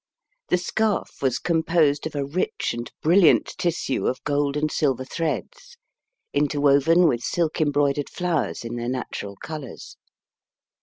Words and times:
The 0.47 0.57
scarf 0.57 1.21
was 1.21 1.37
composed 1.37 2.07
of 2.07 2.15
a 2.15 2.25
rich 2.25 2.73
and 2.73 2.91
brilliant 3.03 3.53
tissue 3.59 4.07
of 4.07 4.23
gold 4.23 4.57
and 4.57 4.71
silver 4.71 5.05
threads, 5.05 5.77
interwoven 6.33 7.07
with 7.07 7.21
silk 7.21 7.61
embroidered 7.61 8.09
flowers 8.09 8.65
in 8.65 8.77
their 8.77 8.89
natural 8.89 9.35
colors. 9.35 9.97